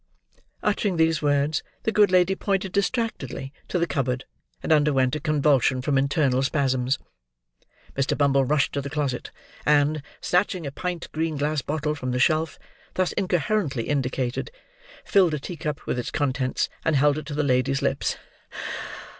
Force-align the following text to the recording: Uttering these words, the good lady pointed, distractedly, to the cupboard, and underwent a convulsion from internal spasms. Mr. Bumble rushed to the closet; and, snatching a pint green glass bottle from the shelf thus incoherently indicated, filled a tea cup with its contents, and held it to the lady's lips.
Uttering 0.63 0.97
these 0.97 1.21
words, 1.21 1.61
the 1.83 1.91
good 1.91 2.09
lady 2.09 2.33
pointed, 2.33 2.71
distractedly, 2.71 3.53
to 3.67 3.77
the 3.77 3.85
cupboard, 3.85 4.25
and 4.63 4.71
underwent 4.73 5.15
a 5.15 5.19
convulsion 5.19 5.79
from 5.83 5.95
internal 5.95 6.41
spasms. 6.41 6.97
Mr. 7.95 8.17
Bumble 8.17 8.43
rushed 8.43 8.73
to 8.73 8.81
the 8.81 8.89
closet; 8.89 9.29
and, 9.63 10.01
snatching 10.19 10.65
a 10.65 10.71
pint 10.71 11.07
green 11.11 11.37
glass 11.37 11.61
bottle 11.61 11.93
from 11.93 12.09
the 12.13 12.19
shelf 12.19 12.57
thus 12.95 13.11
incoherently 13.11 13.83
indicated, 13.83 14.49
filled 15.05 15.35
a 15.35 15.39
tea 15.39 15.55
cup 15.55 15.85
with 15.85 15.99
its 15.99 16.09
contents, 16.09 16.67
and 16.83 16.95
held 16.95 17.19
it 17.19 17.27
to 17.27 17.35
the 17.35 17.43
lady's 17.43 17.83
lips. 17.83 18.17